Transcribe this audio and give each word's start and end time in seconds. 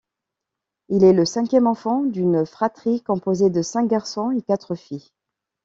Il 0.89 1.03
est 1.03 1.13
le 1.13 1.25
cinquième 1.25 1.67
enfant 1.67 2.01
d'une 2.01 2.43
fratrie 2.47 3.03
composée 3.03 3.51
de 3.51 3.61
cinq 3.61 3.85
garçons 3.85 4.31
et 4.31 4.41
quatre 4.41 4.73
filles. 4.73 5.11